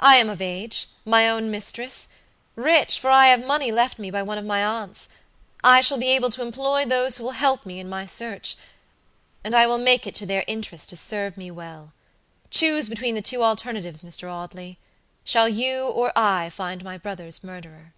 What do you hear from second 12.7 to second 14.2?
between the two alternatives,